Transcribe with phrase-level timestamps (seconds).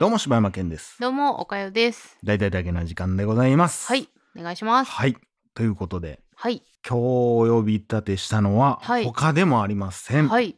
[0.00, 0.96] どうも柴山健です。
[0.98, 2.16] どうも、おかよです。
[2.24, 3.86] 大々だけな時間でございます。
[3.86, 4.90] はい、お願いします。
[4.90, 5.14] はい。
[5.52, 10.28] ということで、はい、今日お呼び立てしたのは、はい他でもありません。
[10.28, 10.56] はい。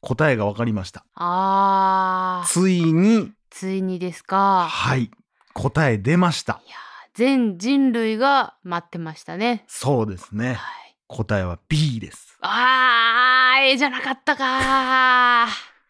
[0.00, 1.04] 答えが分かりました。
[1.16, 4.68] あー、ついに、ついにですか。
[4.70, 5.10] はい。
[5.52, 6.62] 答え出ました。
[6.64, 6.78] いやー、
[7.12, 9.66] 全人類が待ってましたね。
[9.68, 10.54] そうですね。
[10.54, 10.96] はい。
[11.08, 12.38] 答えは B です。
[12.40, 15.46] あー、A じゃなかったか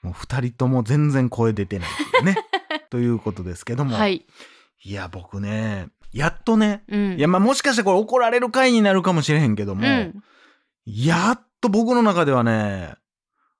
[0.07, 2.37] もう二人とも全然声出てないっていうね。
[2.91, 3.97] ということですけども。
[3.97, 4.25] はい。
[4.85, 7.13] いや、僕ね、やっとね、うん。
[7.19, 10.23] いや、まあもしかしてこれ怒られる回になるかもしれへんけども、うん。
[10.87, 12.95] やっと僕の中ではね、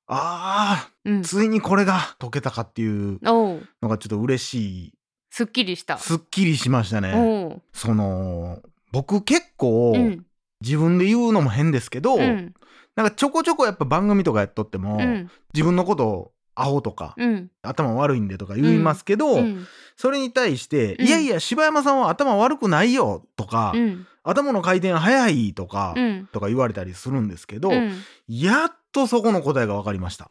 [0.07, 1.23] あうんあ、。
[1.23, 4.95] ついにこれが解けたかっていうのがちょっと嬉し
[5.31, 5.99] すっきりしたい。。
[5.99, 7.61] すっきりしましたね。
[7.73, 10.27] その、僕結構、うん。
[10.63, 12.55] 自分で言うのも変ですけど、うん。
[12.95, 15.31] なんかちょこちょこやっぱ番組とかやっとっても、うん。
[15.53, 17.51] 自分のことをアホとか、うん。
[17.63, 19.67] 頭悪いんでとか言いますけど、うん。
[19.97, 24.07] それに対して、うんいやいや、柴山さんは頭悪くないよとか、うん。
[24.25, 26.29] 頭の回転早いとか、うん。
[26.33, 27.93] とか言われたりするんですけど、うん。
[28.27, 30.31] やっとそこの答えが分かりました。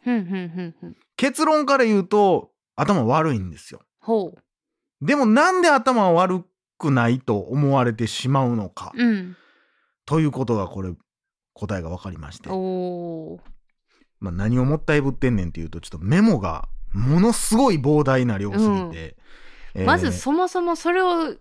[1.16, 3.80] 結論から言うと、頭悪いんですよ。
[4.00, 4.34] ほ
[5.00, 6.44] でもなんで頭悪
[6.76, 8.92] くないと思われてしまうのか。
[10.04, 10.92] ということがこれ、
[11.54, 12.48] 答えが分かりまして。
[14.20, 19.16] まあ、何をもったいぶってんねんっていうと、ちょっとメモがものすごい膨大な量すぎて。
[19.74, 21.34] えーまずそもそもそれを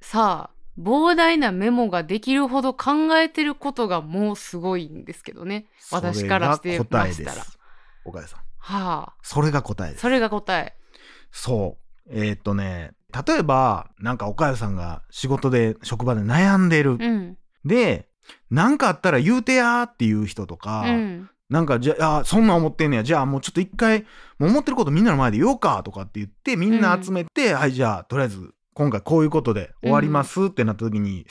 [0.00, 7.58] さ膨大なメモができるほど考えてることがもうすごいんですけどね私からしてましたらです。
[8.06, 8.40] 岡谷さん。
[8.56, 10.00] はあそれが答えです。
[10.00, 10.74] それが答え
[11.30, 11.76] そ
[12.08, 12.10] う。
[12.10, 12.92] えーっとね、
[13.26, 16.92] 例えば、なんか岡谷さんが仕事で、職場で悩んでる。
[16.92, 18.08] うんで、
[18.48, 23.02] なんかあったら言うてやーっていう人とか、うんなんかじゃあ、そんなん思ってんねや。
[23.02, 24.06] じゃあもうちょっと一回、
[24.38, 31.26] もう思ってることみんなの前で言おうかとかって言って、みんな集めて、はい、じゃあ、とりあえず、今回こういうことで終わりますってなった時に、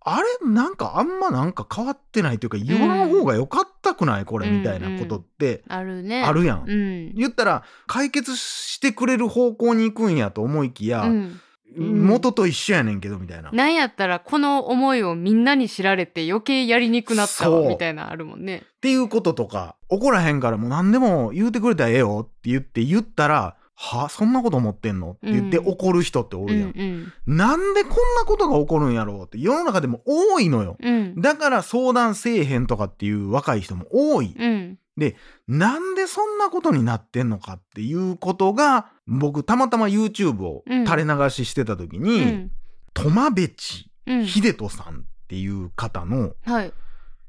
[0.00, 0.48] あれ？
[0.48, 4.24] なんかあんまなんか変わってないというか、言わん方がよかったくない？
[4.24, 6.22] これ、うんみたいなことってあるね。
[6.22, 6.64] あるやん。
[6.64, 7.14] うん。
[7.14, 11.40] 言ったら、解決してくれる方向に行くんやと思いきや、うん
[11.76, 13.50] 元と一緒やねんけど、みたいな。
[13.52, 25.12] なんやったらこの思いをみんなに知られて余計やりにくなったそうわみたいなのあるもんねっていうこととか、怒らへんからもう何でも言うてくれたらええよって言って言ったら、はそんなこと思ってんの？
[25.12, 26.70] って言ってうん怒る人っておうるやん。
[26.70, 30.78] んなんでこんなことが起こるんやろうって世の中でも多いのよ。
[30.80, 34.34] うんうんだから相談せえへんとかっていう若い人も多い。
[34.38, 34.78] うん
[35.46, 42.50] なんでそんなことになってんのかっていうことが、僕たまたま YouTube を垂れ流ししてた時うに、ん。
[42.94, 44.26] トマベチうん。
[44.26, 46.72] 秀人さんっていう方のはい。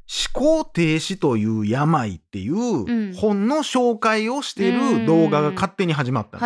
[0.10, 6.38] 思考停止という病っていんう本の紹介をしてる動画が勝手に始まった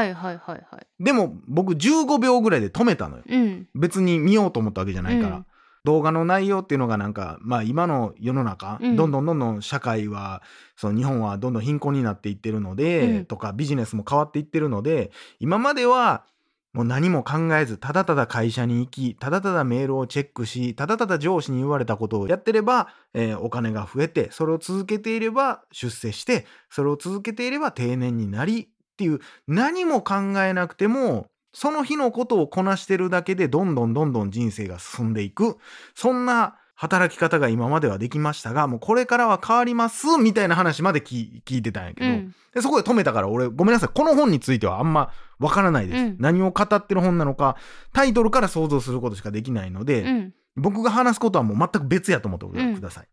[1.00, 3.24] でも僕15秒ぐらいで止めたのよ。
[3.30, 3.68] うん。
[3.76, 5.46] 別に見ようと思ったわけじゃないから、うん
[5.84, 8.96] 動画の内容っていうのがなんかまあ今の世の中、うん。
[8.96, 10.42] どんどんどんどん社会は
[10.76, 13.26] その日本はどんどん貧困になっていってるので、うん。
[13.26, 16.26] とかビジネスも変わっていってるので今までは
[16.74, 35.58] もう何も考えずただただ会社に行きただただメールをチェックしただただ上司に言われたことをやってれば、えーお金が増えてそれを続けていれば出世してそれを続けていれば定年になりっていう何も考えなくてもその日のことをこなしてるだけでどんどんどんどん人生が進んでいく。
[35.96, 42.36] そんな働き方が今まではできましたがもうこれからは変わりますみたいな話まで聞聞いてたんやけど、うん。
[42.54, 43.90] でそこで止めたから俺ごめんなさい。
[43.94, 46.16] この本についてはあんまわからないです、うん。
[46.20, 47.58] 何を語ってる本なのか
[47.94, 50.34] タイトルから想像することしかできないので、うん。
[50.56, 52.76] 僕が話すことはもう全く別やと思ってうん。
[52.76, 53.08] ください、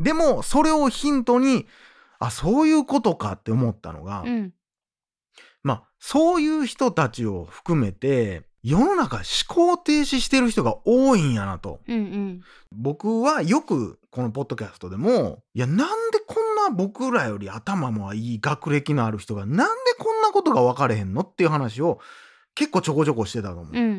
[0.00, 1.66] でもそれをヒントに
[2.18, 4.52] あそういうことかって思ったのが、うん
[5.64, 11.80] まあそういう人たちを含めて世の中思考停止してる人が多いんやなと。
[11.86, 12.40] うんうん。
[12.72, 21.98] 僕はよくこのポッドキャストでもいやなんでこんな僕らより頭もいい学歴のある人がなんでこんなことが分かれへんのっていう話を
[22.54, 23.66] 結構ちょこちょこしてたと思う。
[23.72, 23.93] うん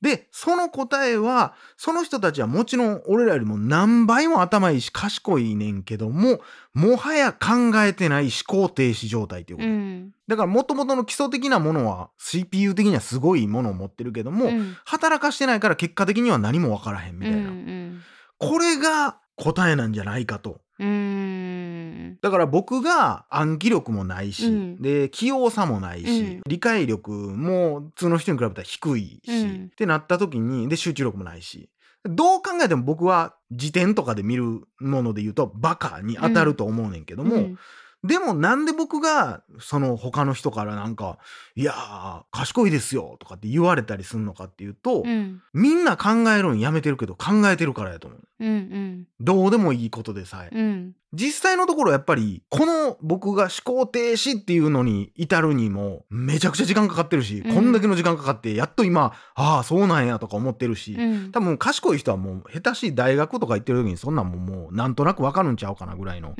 [0.00, 6.40] でその答えはその人たちはもちろん俺らよりも何倍も頭いいし賢いねんけども
[6.74, 9.68] もはや考えてない思考停止状態ということ。
[9.68, 17.50] うんだから元々の基礎的なものは CPU 的にはすごいものを持ってるけども、うん働かしてないから結果的には何も分からへんみたいな。
[17.50, 18.00] うん
[18.38, 20.60] これが答えなんじゃないかと。
[20.78, 24.82] だから僕が暗記力もないし、うん。
[24.82, 26.40] で器用さもないし、うん。
[26.46, 29.64] 理解力も普通の人に比べたら低いし、うん。
[29.66, 31.68] ってなった時にで集中力もないし
[32.04, 37.58] どう考えても僕は辞典とかで見るもので言うとバカに当たると思うねんけども、うん
[38.04, 41.18] でもなんで僕がその他の人からなんか
[41.56, 48.20] 「いやー賢いですよ」とかって言われたりするのかっていうと、うんみんな考えるのやめてるけど考えてるからやと思う。
[48.40, 50.50] うんうんどうでもいいことでさえ。
[50.54, 66.34] うん実際のところやっぱりこの僕が思考停止っていうのに至るにもめちゃくちゃ時間かかってるし、うんこんだけの時間かかってやっと今ああそうなんやとか思ってるし、うん多分賢い人はもう下手しい大学とか行ってる時にそんなんももうなんとなくわかるんちゃうかなぐらいの。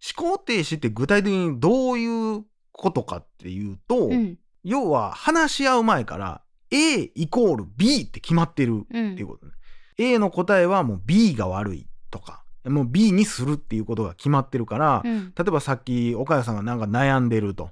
[0.00, 8.84] うん思考停止って具体的にどういうことかっていうと、うん要は話し合う前から A イコール B って決まってるうんっ
[9.14, 9.52] ていうことね。
[9.96, 17.70] A の答えはもう B が悪いとか、もう B にするっていうことが決まってるから、うん例えばさっき岡谷さんがなんか悩んでると。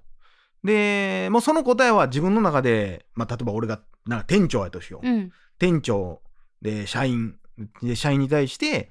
[0.64, 5.08] で、もうその答えは自分の中で、まあ、例えば俺がなんか店長やとしよう。
[5.08, 6.20] うん店長
[6.62, 7.36] で社員
[7.82, 8.90] で社員に対して、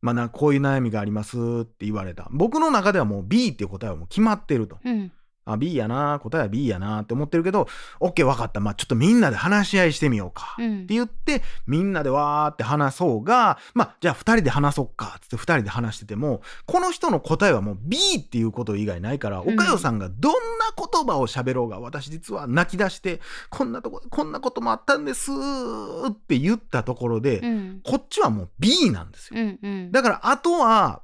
[0.00, 2.28] まあ、なこういう悩みがありますって言われた。
[2.30, 4.78] 僕の中ではもう B っていう答えはもう決まってると。
[4.84, 5.12] うん
[5.46, 7.68] あ、B やな、答えは B やなって思ってるけど、
[8.00, 8.60] OK 分かった。
[8.60, 10.56] まあ、ちょっとみんなで話し合いしてみようか。
[10.58, 15.18] うんって言って、みんなでわーって話そうが、まあ、じゃあ二人で話そうか。
[15.22, 20.38] つって二人で話してても、この人の答えはもう B っていうこと以外ないから、うんおかよさんがどんな
[20.76, 23.20] 言葉を喋ろうが、私実は泣き出して、
[23.50, 29.40] こんなとこ、こんなこともあったんですって言ったところで、うんこっちはもう B なんですよ。
[29.40, 31.02] うんうんだから、あとは、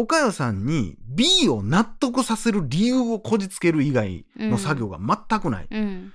[0.00, 5.68] おかよさんに B を納得させる理由をこじつける以外の作業が全くない。
[5.70, 6.12] うん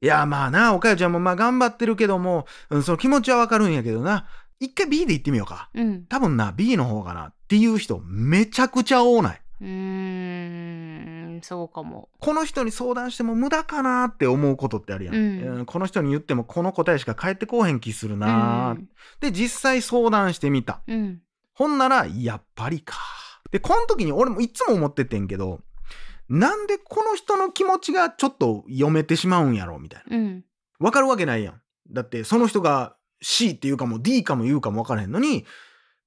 [0.00, 4.28] いや、まあな、おかよちゃんもまあ頑張ってるけども、うん、その気持ちはわかるんやけどな、
[4.60, 5.70] 一回 B で行ってみようか。
[5.74, 9.42] うん多分な、B の方かなっていう人めちゃくちゃ多ない。
[9.60, 18.88] うーんそうかもこの人に相談しても無駄かなって思うことってあるやんうんこの人に言ってもこの答えしか返ってこうへん気するな、うん
[19.20, 20.80] で、実際相談してみた。
[20.86, 21.22] うん
[21.58, 22.96] ほんなら、やっぱりか。
[23.50, 25.60] で、この時に俺もいつも思っててんけど、
[26.28, 30.16] なんでこの人の気持ちがちょっと読めてしまうんやろみたいな。
[30.16, 30.44] うん
[30.80, 31.60] わかるわけないやん。
[31.90, 35.44] だって、その人が C って言うかも D かも言うかもわからへんのに、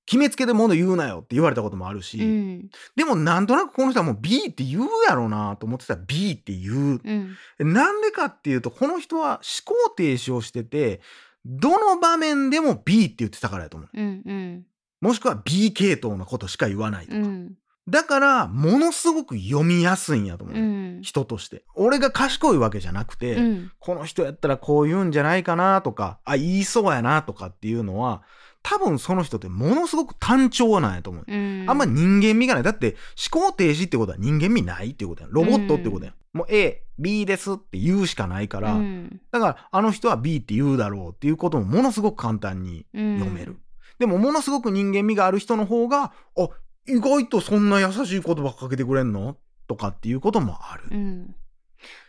[0.06, 7.02] 決めつけで物言うなよって言われたこともあるし、うんでもなんとなくこの人はもう B って言うやろなと思ってたら B って言う。
[7.04, 11.02] うんなんでかっていうと、この人は思考停止をしてて、
[11.46, 13.90] どの場面でも B って言ってたからやと思う。
[13.94, 14.66] うんうん
[15.02, 17.18] もしくは B 系統のことしか言わないとか。
[17.18, 17.56] うん
[17.90, 21.64] だから、ものすごく読みやすいんやと思う、うん人として。
[21.74, 28.22] 俺が賢いわけじゃなくて、うんこの人やったらこう言うんじゃないかなとか、あ、言いそうやなとかっていうのは、
[28.62, 31.26] 多分その人ってものすごく単調なんやと思う。
[31.28, 32.64] うんあんま人間味がない。
[32.64, 32.96] だって
[33.32, 35.32] 思考停止ってことは人間味ないっていうことやん。
[35.32, 36.14] ロボットってことやん。
[36.34, 43.58] もう A、B ですって言うしかないから、うんだからあの人は B って言うだろうっていうこともものすごく簡単にうん読める。
[44.02, 46.50] でもものすごく人間味がある人の方が、あ、
[46.88, 49.38] 意外とそんな優しい言葉かけてくれんの？
[49.68, 50.84] とかっていうこともある。
[50.92, 51.36] うん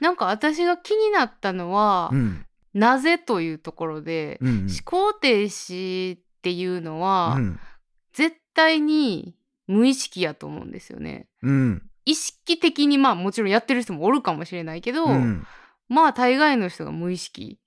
[0.01, 2.47] なんか私が気になったのは、うん。
[2.75, 4.57] なぜというところで、うんうん。
[4.63, 7.61] 思考停止っていうのは、うん。
[8.13, 9.35] 絶対に
[9.67, 11.29] 無意識やと思うんですよね。
[11.43, 11.83] うん。
[12.05, 15.47] 意識的にまあもちろんやってる人もおるかもしれないけど、うん
[15.89, 17.59] まあ大概の人が無意識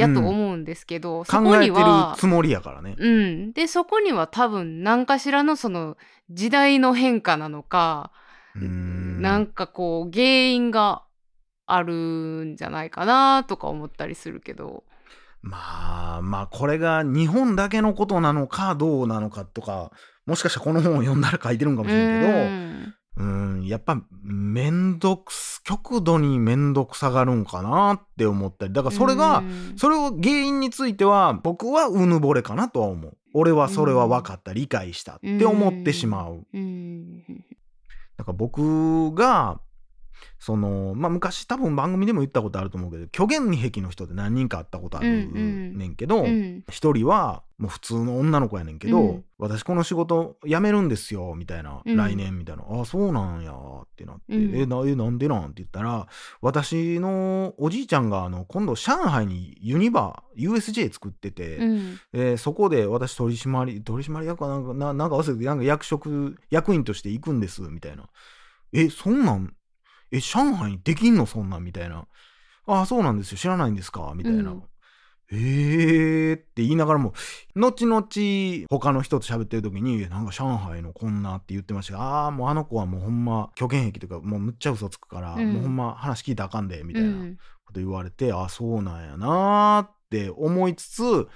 [0.00, 2.96] やと思うんですけど、そこ考えてるにはつもりやからね。
[2.98, 5.96] うん、でそこには多分何かしらのその
[6.30, 8.12] 時代の変化なのか、
[8.56, 11.02] うんなんかこう原因が
[11.66, 14.84] あるんじゃないかなとか思ったりするけど。
[15.42, 19.90] まあまあこれが日本だけのことなのかどうなのかとか
[20.26, 28.72] もしかしたらこの本を読んだら書いてるんかもしれんけどうんうんやっぱめんどくす極度にめんどくさがるんかなって思ったり。
[28.72, 29.74] だからそれがうん。
[29.76, 33.16] それを原因については僕はうぬぼれかなとは思う。
[33.34, 36.46] 俺はそれは分かった理解したって思ってしまう。
[36.52, 37.22] うん。
[38.16, 39.60] だから僕が
[40.38, 45.78] そのまあ昔多分番組でも言ったことあると思うけど虚言癖の人って何人か会ったことあるうんうん。
[45.78, 46.64] ねんけど、うん。
[46.70, 49.24] 一人はもう普通の女の子やねんけど、うん。
[49.38, 51.96] 私この仕事辞めるんですよみたいな、うん。
[51.96, 54.56] 来年みたいなあそうなんやってなって、うん。
[54.56, 56.06] えなえなんでなんって言ったら
[56.40, 62.00] 私のおじいちゃんがあの今度上海にユニバ USJ 作ってて、うん。
[62.12, 68.08] えーそこで私取締り取締役かなんかななんか忘れてなんか役職役員として行くんですみたいな。
[68.72, 69.52] えそんなん
[70.12, 71.26] え上海にできんの？
[71.26, 72.06] そんなんみたいな。
[72.66, 73.38] あそうなんですよ。
[73.38, 74.12] 知らないんですか？
[74.14, 74.62] みたいな、うん。
[75.32, 77.14] えーって言いながらも
[77.54, 81.94] 後々他の人と喋ってる時になんか上海のこんなって言ってました。
[81.94, 85.52] がああーもうあの子はもうほんま虚言癖というかもうむっちゃ嘘つくから、うん。
[85.52, 87.38] もうほんま話聞いたらあかんでみたいな、うん。
[87.64, 91.28] こと言われてあそうなんやなーって思いつつ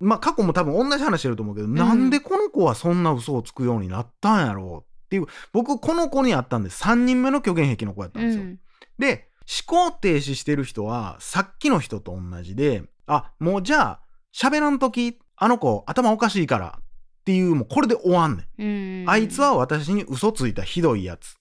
[0.00, 8.44] まあ過去も多分同じ話してると思うけど、なんでこの子はそんな嘘をつくようになったんやろうていう、僕この子にあったんで3人目の虚言癖の子やったんですよ。
[8.44, 8.58] うん
[8.98, 9.28] で、
[9.66, 14.00] 思考停止してる人は、さっきの人と同じで、あ、もうじゃあ、
[14.32, 16.84] 喋らんとき、あの子頭おかしいからっ
[17.24, 19.02] ていう、もうこれで終わんねん。
[19.02, 21.32] うんあいつは私に嘘ついたひどいやつっ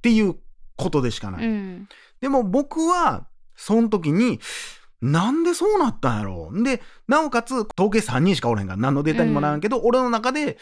[0.00, 0.36] ていう
[0.76, 1.46] ことでしかない。
[1.46, 1.88] うん
[2.20, 4.40] でも僕は、その時に、
[5.00, 10.56] なんでそうなったんやろで、なおかつ、統計3人しかおれへんから、何のデータにもならんけど、俺の中で、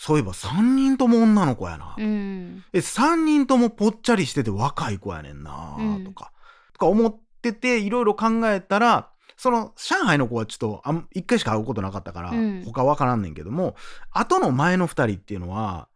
[0.00, 1.96] そういえば3人とも女の子やな。
[1.98, 2.64] うん。
[2.72, 6.04] え、3人ともぽっちゃりしてて若い子やねんなうん。
[6.04, 6.30] とか、
[6.72, 12.62] とか思ってて、いろいろ考えたら、その、上海の子はちょっと、あん一回しか会うことなかったから、うん。
[12.64, 13.74] 他わからんねんけども、
[14.12, 15.88] 後の前の二人っていうのは、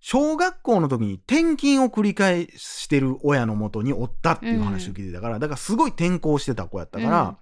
[0.00, 7.36] 小学校の時に転勤を繰り返してる親のもとにおったっていう話を聞いてたから、だからすごい転校してた子やったから、うん。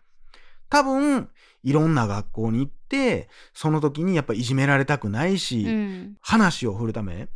[0.69, 1.31] 多分、
[1.63, 6.17] いろんな学校に行って、その時にやっぱいじめられたくないし、うん。
[6.21, 7.29] 話を振るため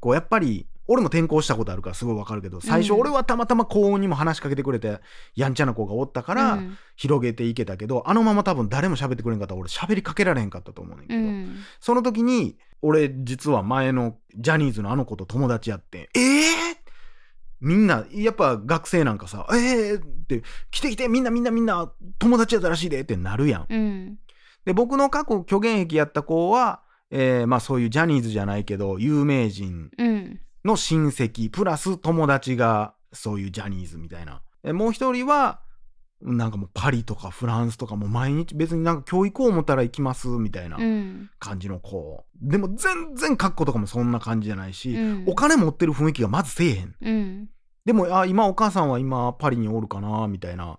[0.00, 3.00] こうやっぱり俺も転校したことあるからすごいわかるけど最初うん。
[3.00, 5.00] 俺はたまたま高音にも話しかけてくれて
[5.34, 6.78] やんちゃな子がおったからうん。
[6.96, 11.56] 広げていけたけど、あのまま多分誰も喋ってくれんかったら俺喋りかけられへんかったと思うねんけど、うん。
[11.80, 16.65] その時に俺実は前のジャニーズのあの子と友達やってえー
[17.60, 23.66] みんなやっぱ学生なんかさ「えー!」って「来て来てみんなみんなみんな友達やったらしいで」ってなるやん。
[23.68, 24.18] うん
[24.64, 34.42] で僕の過去虚言癖やった子は、えーまあそういうジャニーズじゃないけど有名人うんの親戚プラス友達がそういうジャニーズみたいな。
[34.64, 35.60] えもう一人は
[36.26, 42.24] なんかもうパリとかフランスとかもう毎日別になんか教育を思ったら行きますみたいなうん感じの子。
[42.42, 46.94] でも全然格好とかもそんな感じじゃないし、うんお金持ってる雰囲気がまずせえへん。
[47.00, 47.48] うん
[47.84, 50.78] でも、あ、今お母さんは今パリにおるかなみたいな。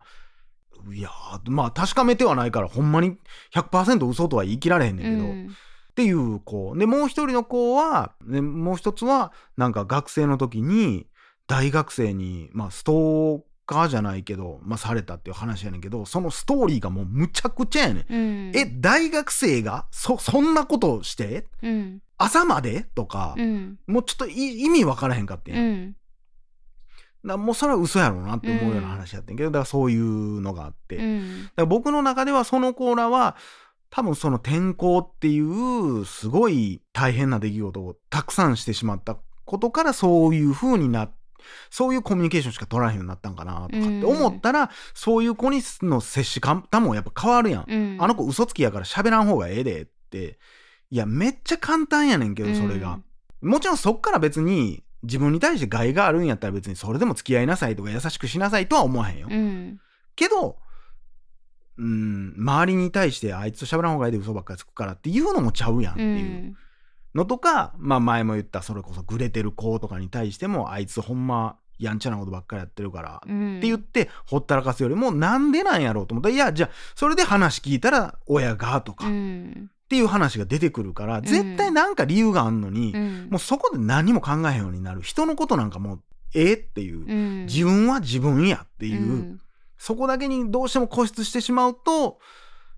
[0.93, 3.17] いやーまあ確かめてはないからほんまに
[3.53, 6.75] 100%嘘とは言い切られへんねんけど、うんっていう子。
[6.75, 11.07] で、もう一人の子は、ね、もう一つは、なんか学生の時に、
[11.47, 18.13] 大学生に、まあ、ストーカーじゃないけど、まあ、されたっていう話やねんけど、そのストーリーがもうむちゃくちゃやねん。
[18.13, 18.51] うん。
[18.55, 22.01] え、大学生がそ、そんなことしてうん。
[22.17, 23.77] 朝までとか、うん。
[23.85, 25.95] もうちょっとい意味わからへんかってん
[27.25, 30.95] だもうそれは嘘やろうなって思うような話やってんけど、だからそういうのがあって。
[30.95, 31.43] うん。
[31.43, 33.35] だから僕の中ではその子らは
[33.89, 41.11] 多分その転校っていうすごい大変な出来事をたくさんしてしまったことからそういう風になっ
[41.69, 47.65] そういうコミュニケーションしか取らへんようになったんかなとかって思ったら、そういう子にの接し方もやっぱ変わるやん。
[47.67, 50.39] うんあの子嘘つきやから喋らん方がええでって。
[50.89, 52.99] いや、めっちゃ簡単やねんけど、それが。
[53.41, 59.27] もちろんそっから別に自分に対して害があるんやったら別にそれでも付き合いなさいとか優しくしなさいとは思わへんよ。
[59.29, 59.79] うん
[60.15, 60.57] けど、
[61.77, 66.57] うん、周りに対してあいつと喋らん方がいいで嘘ばっかりつくからっていうのもちゃうやんってういうん
[67.15, 83.27] のとか、まあ前も言ったそれこそグレてる子とかに対してもあいつほんまやんちゃなことばっかりやってるからってうん言ってほったらかすよりもなんでなんやろうと思ったらいやじゃあそれで話聞いたら親がとかうっんていう話が出てくるから絶対なんか理由があんのにうん。
[83.29, 85.01] もうそこで何も考えへんようになる。
[85.01, 86.01] 人のことなんかもう
[86.33, 87.05] ええっていう。
[87.05, 87.45] うん。
[87.45, 89.01] 自分は自分やっていう。
[89.01, 89.41] うん。
[89.77, 92.19] そこだけにどうしても固執してしまうと、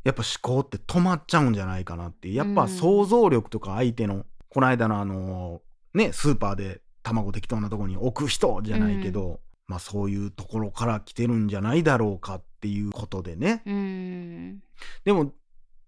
[0.03, 2.31] やっぱ思考って止まっちゃうんじゃないかなって。
[2.33, 5.61] やっぱうん想像力とか相手の、この間のあの、
[5.93, 13.61] ね、スーパーで卵適当なところに置く人じゃないけど、まあそういうところから来てるんじゃないだろうかっていうことでね。
[13.65, 14.63] うん
[15.03, 15.33] でも、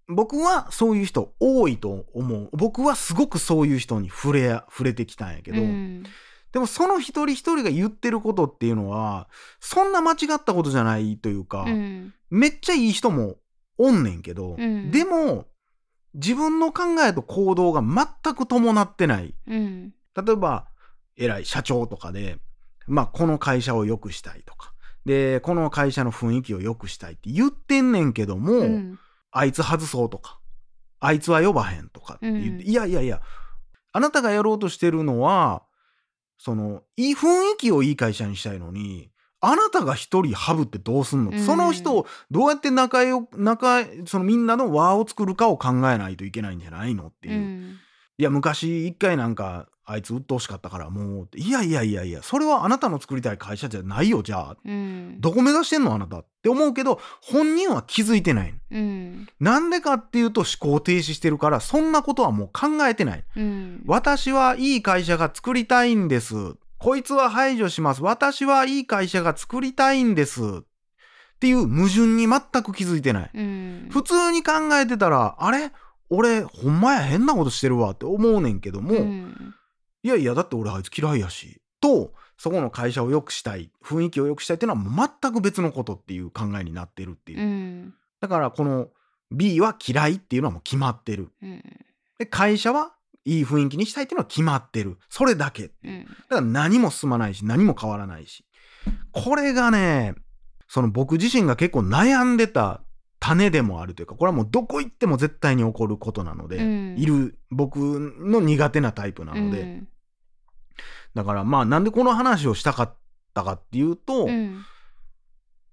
[0.07, 2.49] 僕はそういう人多いと思う。
[2.51, 6.03] 僕はすごくそういう人に触れ、触れてきたんやけど、うん
[6.51, 9.29] でもその一人一人が言ってることっていうのは、
[9.61, 13.35] そんな間違ったことじゃないというか、うんめっちゃいい人も
[13.81, 14.91] おんねんけど、うん。
[14.91, 15.47] でも、
[16.13, 19.33] 自分の考えと行動が全く伴ってない。
[19.47, 19.93] うん。
[20.15, 20.67] 例えば、
[21.17, 22.37] 偉い社長とかで、
[22.87, 24.73] まあ、この会社を良くしたいとか、
[25.05, 28.99] で、この会社の雰囲気を良くしたいって言ってんねんけども、うん。
[29.31, 30.39] あいつ外そうとか、
[30.99, 33.21] あいつは呼ばへんとかって言って、うんいやいやいや、
[33.93, 35.63] あなたがやろうとしてるのは、
[36.37, 39.10] その、いい雰囲気をいい会社にしたいのに、
[39.41, 47.35] あなたが一人ハブってどうすんの、うんその人をどうやって仲よ、仲、そのみんなの輪を作るかを考えないといけないんじゃないのっていう。
[47.35, 47.77] うん
[48.17, 54.57] いや、昔一回なんか、あいつ鬱陶しかったからもういやいやいやいや、それはあなたの作りたい会社じゃないよ、じゃあ。
[54.63, 58.53] うんどこ目指してんのあなたって思うけど、本人は気づいてない。
[58.71, 63.23] うんなんでかっていうと思考停止してるから、そんなことはもう考えてない。
[63.35, 66.35] うん私はいい会社が作りたいんです。
[66.81, 68.01] こいつは排除します。
[68.01, 70.41] 私はいい会社が作りたいんです。
[70.41, 70.63] っ
[71.39, 73.31] ていう矛盾に全く気づいてない。
[73.35, 73.89] うん。
[73.91, 75.71] 普通に考えてたら、あれ？
[76.09, 77.91] 俺、ほんまや変なことしてるわ。
[77.91, 79.53] って思うねんけども、うん。
[80.01, 81.61] いやいやだって俺あいつ嫌いやし。
[81.79, 83.69] とそこの会社を良くしたい。
[83.83, 87.93] 雰囲気を良くしたいっていうのは全く別のことっていう考えになってるっていう、うん。
[88.19, 88.87] だからこの
[89.29, 91.29] B は嫌いっていうのはもう決まってる。
[91.43, 91.63] うん。
[92.17, 92.93] で会社は
[93.25, 94.97] いい雰囲気にしたいっていうのは決まってる。
[95.09, 95.67] それだけ。
[95.67, 96.05] だうん。
[96.05, 98.45] から何も進まないし何も変わらないし。
[99.11, 100.15] これがね
[100.67, 102.81] その僕自身が結構悩んでた
[103.19, 106.95] 種でもあるというかこれはもうどこ行っても絶対に起こることなので、うん。
[106.97, 109.87] いる僕の苦手なタイプなので、うん。
[111.13, 112.97] だからまあなんでこの話をしたかっ
[113.33, 114.65] たかっていうと、うん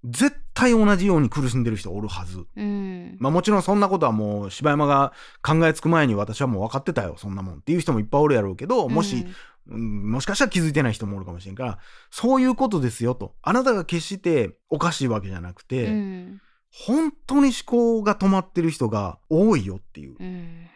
[0.05, 2.45] 絶対同じように苦しんでる人おるはず。
[2.57, 3.17] うん。
[3.19, 5.13] まあもちろんそんなことはもう柴山が
[5.43, 9.35] 考えつく前に私はもう分かってたよそんなもんっていう人もいっぱいおるやろうけどもし、うん
[9.71, 11.79] もしかしたら気づいてない人もおるかもしれんから
[12.11, 13.35] そういうことですよと。
[13.43, 16.41] あなたが決しておかしいわけじゃなくて、うん。
[16.71, 20.17] 本当に思考が止まってる人が多いよっていう。
[20.19, 20.67] うん。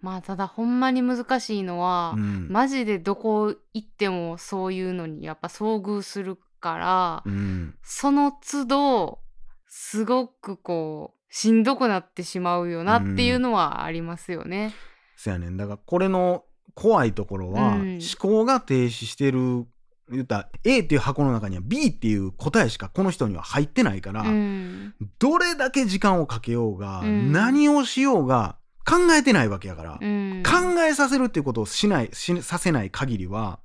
[0.00, 2.48] まあただほんまに難しいのは、うん。
[2.50, 7.74] マジでどこ行ってもそういうのにやっぱ遭遇するから、うん。
[7.82, 9.18] その都度
[9.66, 14.74] すごくこうしんどくなってしまうよなっていうのはありますよね。
[15.16, 15.56] そやねん。
[15.56, 17.98] だからこれの怖いところは、うん。
[17.98, 19.66] 思考が停止してる
[20.10, 24.94] 言ったら A っていう箱の中には B っていう答えしかこの人には入ってないから、うん。
[25.18, 27.32] どれだけ時間をかけようが、うん。
[27.32, 30.42] 何をしようが考えてないわけやから、うん。
[30.42, 33.58] 考えさせるっていうことをしないしさせない限りは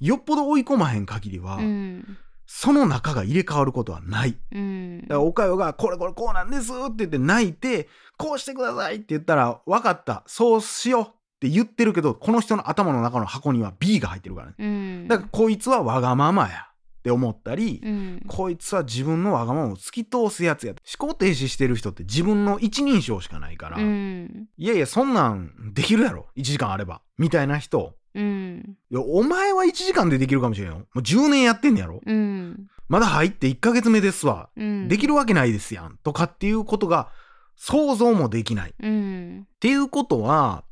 [0.00, 2.18] よっぽど追い込まへん限りは、うん
[2.56, 4.36] その中が入れ替わることはない。
[4.52, 5.00] うん。
[5.00, 10.22] だからおかよが「これこれこうなんです」って言って泣いて「こうしてください」って言ったら「分かった。
[10.28, 11.06] そうしよう」っ
[11.40, 14.54] て言ってるけどこの人の頭の中の箱には B が入ってるからね。
[14.56, 15.08] うん。
[15.08, 18.22] だからこいつはわがままやって思ったり、うん。
[18.28, 20.74] こいつは自分のわがままを突き通すやつや。
[20.98, 24.46] 思考停止してる人って自分の一人称しかないから、うん。
[24.56, 26.28] いやいやそんなんできるやろ。
[26.36, 27.02] 1時間あれば。
[27.18, 28.76] みたいな人うん。
[28.90, 30.78] いやお前は1時間でできるかもしれんよ。
[30.78, 32.00] もう10年やってんねやろ。
[32.04, 32.66] うん。
[32.88, 34.50] まだ入って1ヶ月目ですわ。
[34.56, 34.88] うん。
[34.88, 35.98] できるわけないですやん。
[36.02, 37.10] とかっていうことが
[37.56, 38.70] 想像もできない。
[38.70, 39.46] っうん。
[39.60, 40.64] ていうことは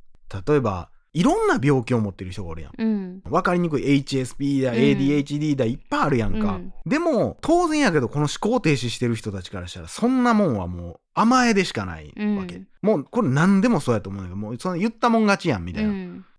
[0.46, 2.72] 例えばいろんな病気を持ってる人がおるやん。
[2.78, 3.20] うん。
[3.24, 4.78] 分かりにくい HSP だうん。
[4.78, 6.54] ADHD だいっぱいあるやんか。
[6.54, 6.72] うん。
[6.86, 12.56] でも当然やけどこの思考停止してる人たちからしたらそんなもんはもう甘えでしかないわけ。
[12.56, 12.66] うん。
[12.80, 15.90] もうこれ何でもそうやと思うんだけどもうその言ったもん勝ちやんみたいな。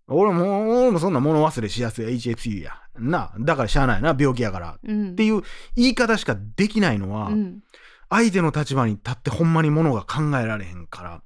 [0.08, 2.72] うん俺も俺もそんな物忘れしやすい HSP や。
[2.98, 4.78] なだからしゃあないな病気やから。
[4.86, 5.12] うん。
[5.12, 5.42] っていう
[5.76, 7.60] 言い方しかできないのは、うん。
[8.10, 11.22] 相手の立場に立ってほんまにものが考えられへんから。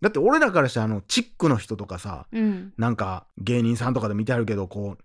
[0.00, 2.72] だって俺らからしたらあのチックの人とかさうん。
[2.76, 5.04] なんか芸人さんとかで見てあるけどこう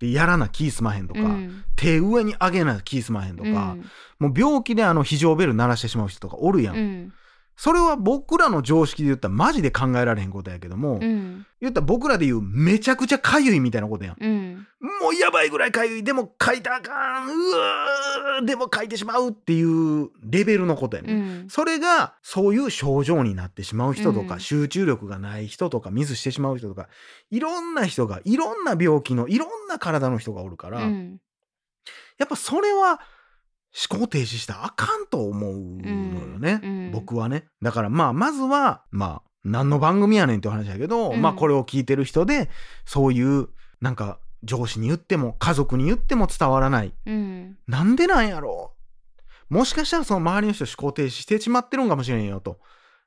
[0.00, 1.64] でやらな気すまへんとか、うん。
[1.76, 3.84] 手上に上げな気すまへんとか、うん。
[4.18, 7.12] もう病気であの非常ベル鳴らしてしまう人とかおるやん
[7.56, 11.46] それは僕らの常識で言ったらマジで考えられへんことやけども、うん。
[11.58, 14.16] 言ったら僕らで言うめちゃくちゃかゆいみたいなことやん。
[14.20, 14.66] うん。
[15.00, 16.04] もうやばいぐらいかゆい。
[16.04, 17.28] でも書いたらあかん。
[17.28, 18.44] うわー。
[18.44, 21.16] でも書いてしまうっていうレベルのことやね、う
[21.46, 21.46] ん。
[21.48, 24.40] それがそういう症状になってしまう人とか、うん。
[24.40, 26.88] 集中力がない人とかミスしてしまう人とか
[27.30, 31.20] いろんな人がいろんな病気のいろんな体の人がおるから、うん。
[32.18, 33.00] やっぱそれは
[33.90, 36.90] 思考停止したらあかんと思うのよね、うんうん。
[36.92, 37.44] 僕はね。
[37.60, 41.20] だからまあまずはまあ何の番組やねんってお話やけど、うん。
[41.20, 42.48] まあこれを聞いてる人で
[42.86, 43.48] そういう
[43.80, 46.94] なんか上司に言っても家族に言っても伝わらない。
[47.04, 47.58] うん。
[47.66, 48.72] なんでなんやろ？
[49.50, 52.58] うもしかしたらその周りの人思考停止してしまってるんかもしれんよと。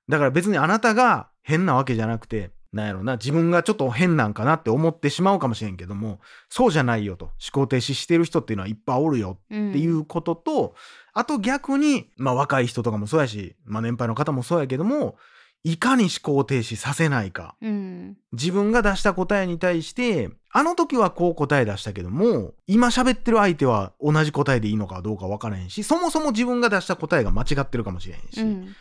[0.08, 7.26] だから別にあなたが変なわけじゃなくて、なんやろな、自分がちょっと変なんかなって思ってしまうかもしれんけども、そうじゃないよと。
[7.26, 10.76] 思考停止してる人っていうのはいっぱいおるようんっていうことと、
[11.14, 15.16] あと逆に、まあ若い人とかもそうやし、まあ年配の方もそうやけども、
[15.64, 17.56] いかに思考停止させないか。
[17.62, 28.76] うん自分が出した答えに対して、あの時はこう答え出したけども、今喋ってる相手は同じ答えでいいのかどうか分からへんし、そもそも自分が出した答えが間違ってるかもしれへんし、うん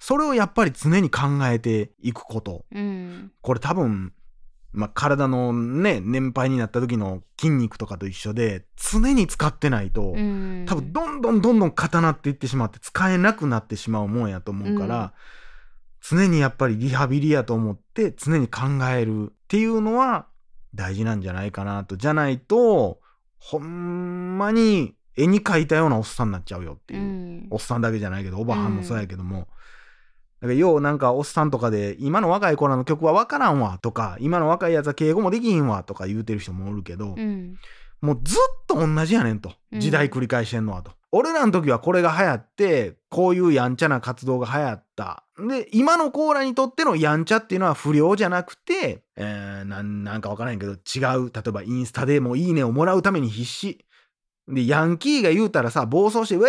[0.00, 2.64] それをやっぱり常に考えていくこと。
[2.72, 4.14] うんこれ多分、
[4.72, 15.12] まあ、体のね、年配になった時の筋肉とかと一緒で、常に使ってないと、うん多分どんどんどんどん固なっていってしまって使えなくなってしまうもんやと思うから、
[16.00, 20.28] 常にやっぱりリハビリやと思って常に考えるっていうのは
[20.74, 21.98] 大事なんじゃないかなと。
[21.98, 23.00] じゃないと、
[23.38, 27.00] ほんまに絵に描いたようなおっさんになっちゃうよっていう。
[27.00, 29.48] うんおっさんだけじゃないけど、おばはんもそうやけども。
[30.40, 37.56] だからようなんかおっさんとかで、今の若い子らの曲は分からんわとか、今の若いやつは敬語もできひんわとか言うてる人もおるけど、うん
[38.00, 39.52] もうずっと同じやねんと。
[39.74, 40.92] 時代繰り返してんのはと。
[41.12, 45.24] 俺らの時はこれが流行って、こういうやんちゃな活動が流行っった。
[45.38, 50.76] で、今のコーラにとってのやんちゃっていうのは不良じゃなくて、えー、なんなんかわからんけど、違
[51.16, 51.32] う。
[51.32, 53.84] 例えばインスタでもいいねをもらうために必死。
[54.50, 56.48] で、ヤンキーが言うたらさ、暴走して、ウェー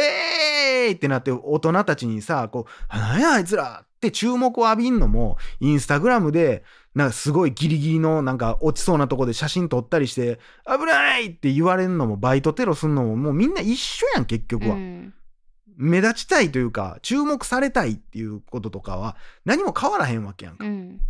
[0.90, 6.64] イってなって大人たちにさ、こう、あなんやあいつらって注目を浴びんのも、インスタグラムで、
[6.96, 14.76] なんかすごいギリギリのなんか落ちそうなとこで写真撮ったりして、危ないって言われるのも、バイトテロすんのも、もうみんな一緒やん、結局は。
[14.76, 15.14] うん
[15.78, 20.66] 目立ちたいというか、注目されたいっていうこととかは、何も変わらへんわけやんか。
[20.66, 21.02] うん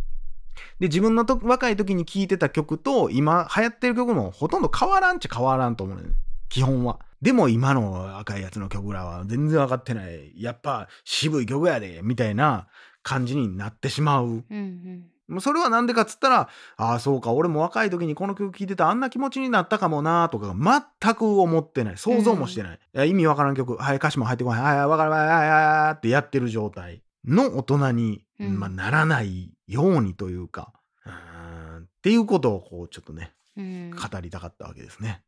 [0.80, 6.14] で、自分のと若い時に聴いてた曲と、今流行ってる曲もほとんど変わらんっちゃ変わらんと思うねん
[6.52, 7.00] 基本は。
[7.22, 10.32] でも今の赤いやつの曲らは全然分かってない。
[10.36, 12.66] やっぱ渋い曲やで、みたいな
[13.02, 14.26] 感じになってしまう。
[14.26, 20.54] うんうんもうそれはなんでかっつったら、ああ、そうか、俺も若い時にこの曲聴いてたあんな気持ちになったかもなとか、
[21.00, 21.96] 全く思ってない。
[21.96, 22.76] 想像もしてない。
[22.76, 24.62] いや意味わからん曲、はい、歌詞も入ってこない。
[24.62, 30.74] はい、はいわかる、はい、はい、はい、はいってやってる状態の大人に、うんまあ、ならないようにというか、
[31.06, 35.22] うーんっていうことをこう、ちょっとね、うん語りたかったわけですね。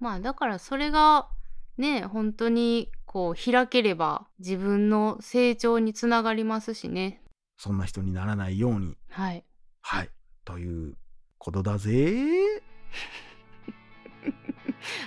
[0.00, 1.28] まあだからそれが
[1.76, 7.22] ね本当にこう開ければ自分の成長につながりますしね
[7.56, 9.44] そんな人にならないように、はい
[9.80, 10.10] はい、
[10.44, 10.94] という
[11.38, 12.62] ことだぜ。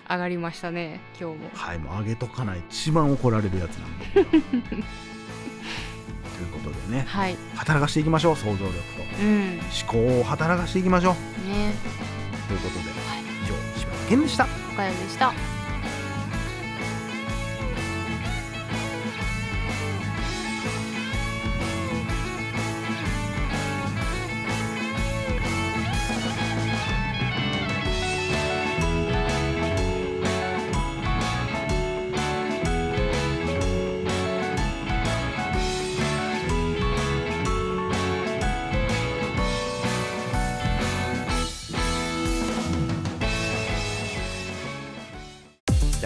[0.09, 4.05] 上がりましたね今日もはい、もう上げとかない一番怒られるやつなんで。
[4.15, 4.27] という
[6.51, 8.73] ことでね、はい働かしていきましょう、想像力と。
[9.21, 11.15] うんね思考を働かしていきましょう。
[11.15, 11.21] と
[12.53, 12.91] いうことで、
[13.43, 14.60] 以上、柴田健でした。
[14.71, 15.50] 岡谷でした。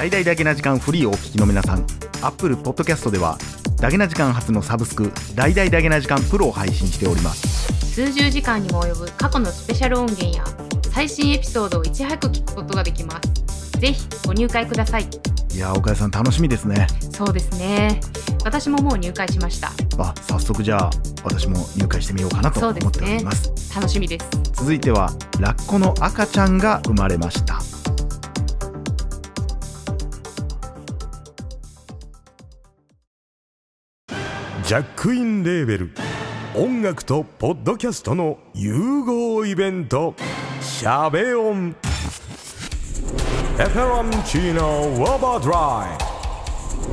[0.05, 1.83] 大々だけな時間フリーをお聞きの皆さん、
[2.21, 3.39] Apple Podcast では、
[3.77, 7.73] だけな時間初のサブスク、大々だけな時間プロを配信しております。
[7.91, 10.43] 数十時間にも及ぶ過去のスペシャル音源や
[10.93, 16.85] 最新エピソードをいち早く聞くことができますぜひご入会くださいいやー、岡谷さん楽しみですね。
[17.11, 17.99] そうですね
[18.43, 20.91] 私ももう入会しましたあ、早速じゃあ、
[21.23, 23.51] 私も入会してみようかなと思っております。
[23.73, 27.74] 楽しみです続いては、ラッコの赤ちゃんが生まれました。
[34.65, 35.91] ジャックインレーベル。
[36.55, 40.15] 音楽とポッドキャストの融合イベント
[40.59, 41.75] 「シャベオン」
[43.59, 45.97] 「エフェロンチーノウォーバードライ」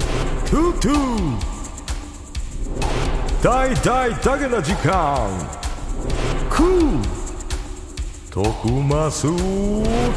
[0.50, 1.36] 「トゥトゥ」
[3.42, 5.30] 「大大だけな時間」
[6.50, 7.00] 「クー」
[8.30, 9.28] 「徳マス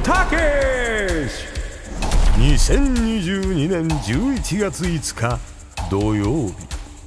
[0.04, 1.46] たけし」
[2.36, 5.40] 2022年11月5日
[5.90, 6.65] 土曜日。